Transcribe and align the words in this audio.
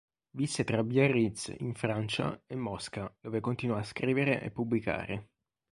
Visse 0.31 0.63
tra 0.63 0.83
Biarritz, 0.83 1.53
in 1.59 1.75
Francia, 1.75 2.41
e 2.47 2.55
Mosca, 2.55 3.15
dove 3.21 3.39
continuò 3.39 3.75
a 3.77 3.83
scrivere 3.83 4.41
e 4.41 4.49
pubblicare. 4.49 5.29